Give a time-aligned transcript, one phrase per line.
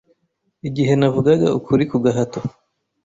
[0.67, 2.39] Igihe navugaga ukuri ku gahato